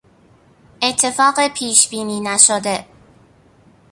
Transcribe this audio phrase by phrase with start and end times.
[0.81, 2.85] اتفاق پیش بینی نشده